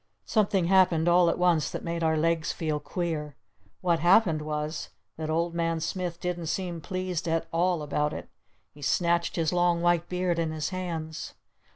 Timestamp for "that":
1.69-1.83, 5.15-5.29